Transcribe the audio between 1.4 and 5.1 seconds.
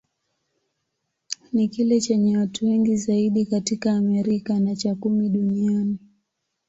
Ni kile chenye watu wengi zaidi katika Amerika, na cha